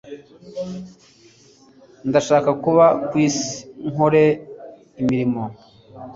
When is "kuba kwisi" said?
2.63-3.51